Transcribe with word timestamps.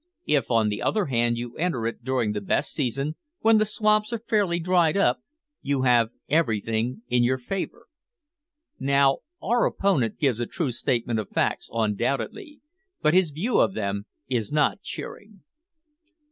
If, 0.25 0.49
on 0.49 0.69
the 0.69 0.81
other 0.81 1.05
hand, 1.05 1.37
you 1.37 1.55
enter 1.57 1.85
it 1.85 2.03
during 2.03 2.31
the 2.31 2.41
best 2.41 2.73
season, 2.73 3.17
when 3.41 3.59
the 3.59 3.65
swamps 3.67 4.11
are 4.11 4.17
fairly 4.17 4.59
dried 4.59 4.97
up, 4.97 5.19
you 5.61 5.83
have 5.83 6.09
everything 6.27 7.03
in 7.07 7.23
your 7.23 7.37
favour." 7.37 7.85
Now, 8.79 9.19
our 9.43 9.67
opponent 9.67 10.17
gives 10.17 10.39
a 10.39 10.47
true 10.47 10.71
statement 10.71 11.19
of 11.19 11.29
facts 11.29 11.69
undoubtedly, 11.71 12.61
but 13.03 13.13
his 13.13 13.29
view 13.29 13.59
of 13.59 13.75
them 13.75 14.07
is 14.27 14.51
not 14.51 14.81
cheering. 14.81 15.43